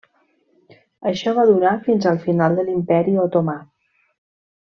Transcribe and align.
Això 1.09 1.33
va 1.39 1.43
durar 1.49 1.73
fins 1.89 2.09
al 2.13 2.17
final 2.25 2.57
de 2.61 2.65
l'imperi 2.69 3.15
Otomà. 3.27 3.57